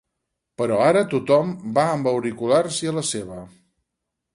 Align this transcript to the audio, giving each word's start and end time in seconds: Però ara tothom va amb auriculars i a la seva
Però 0.61 0.79
ara 0.85 1.03
tothom 1.11 1.53
va 1.77 1.85
amb 1.99 2.13
auriculars 2.15 2.85
i 2.89 2.95
a 2.95 2.99
la 3.01 3.09
seva 3.15 3.43